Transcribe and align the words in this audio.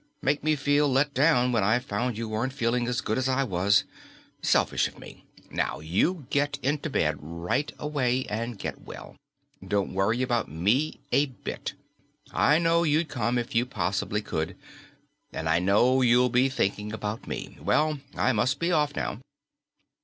Made 0.19 0.43
me 0.43 0.55
feel 0.55 0.89
let 0.89 1.13
down 1.13 1.51
when 1.51 1.63
I 1.63 1.77
found 1.77 2.17
you 2.17 2.27
weren't 2.27 2.53
feeling 2.53 2.87
as 2.87 3.01
good 3.01 3.19
as 3.19 3.29
I 3.29 3.43
was. 3.43 3.83
Selfish 4.41 4.87
of 4.87 4.97
me. 4.97 5.25
Now 5.51 5.79
you 5.79 6.25
get 6.31 6.57
into 6.63 6.89
bed 6.89 7.17
right 7.19 7.71
away 7.77 8.25
and 8.25 8.57
get 8.57 8.81
well. 8.81 9.15
Don't 9.63 9.93
worry 9.93 10.23
about 10.23 10.49
me 10.49 11.01
a 11.11 11.27
bit. 11.27 11.73
I 12.31 12.57
know 12.57 12.81
you'd 12.81 13.09
come 13.09 13.37
if 13.37 13.53
you 13.53 13.63
possibly 13.63 14.23
could. 14.23 14.57
And 15.31 15.47
I 15.47 15.59
know 15.59 16.01
you'll 16.01 16.29
be 16.29 16.49
thinking 16.49 16.91
about 16.93 17.27
me. 17.27 17.59
Well, 17.61 17.99
I 18.15 18.33
must 18.33 18.57
be 18.57 18.71
off 18.71 18.95
now." 18.95 19.19